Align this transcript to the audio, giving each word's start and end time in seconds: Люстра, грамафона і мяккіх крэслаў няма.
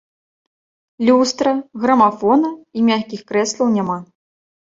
Люстра, 1.09 1.51
грамафона 1.83 2.49
і 2.79 2.87
мяккіх 2.87 3.21
крэслаў 3.33 3.67
няма. 3.77 3.97